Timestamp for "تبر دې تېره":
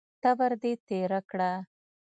0.23-1.19